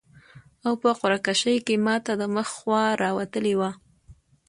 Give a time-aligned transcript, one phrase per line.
[0.67, 3.71] او په قرعه کشي کي ماته د مخ خوا راوتلي ده